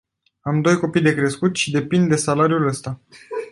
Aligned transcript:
Am 0.41 0.61
doi 0.61 0.77
copii 0.79 1.01
de 1.01 1.13
crescut 1.13 1.55
și 1.55 1.71
depind 1.71 2.09
de 2.09 2.15
salariul 2.15 2.67
ăsta. 2.67 3.01